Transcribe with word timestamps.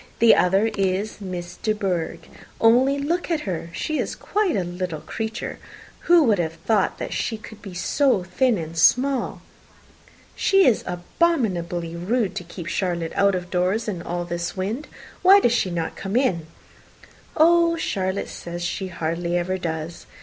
The 0.17 0.33
other 0.33 0.71
is 0.75 1.21
Miss 1.21 1.57
De 1.57 1.73
Bourgh. 1.75 2.27
Only 2.59 2.97
look 2.97 3.29
at 3.29 3.41
her. 3.41 3.69
She 3.71 3.99
is 3.99 4.15
quite 4.15 4.55
a 4.55 4.63
little 4.63 5.01
creature. 5.01 5.59
Who 6.05 6.23
would 6.23 6.39
have 6.39 6.53
thought 6.65 6.97
she 7.13 7.37
could 7.37 7.61
be 7.61 7.75
so 7.75 8.23
thin 8.23 8.57
and 8.57 8.75
small!" 8.75 9.43
"She 10.35 10.65
is 10.65 10.83
abominably 10.87 11.95
rude 11.95 12.33
to 12.37 12.43
keep 12.43 12.65
Charlotte 12.65 13.13
out 13.13 13.35
of 13.35 13.51
doors 13.51 13.87
in 13.87 14.01
all 14.01 14.25
this 14.25 14.57
wind. 14.57 14.87
Why 15.21 15.39
does 15.39 15.53
she 15.53 15.69
not 15.69 15.95
come 15.95 16.15
in?" 16.15 16.47
"Oh, 17.37 17.75
Charlotte 17.77 18.29
says 18.29 18.63
she 18.63 18.87
hardly 18.87 19.37
ever 19.37 19.59
does. 19.59 20.07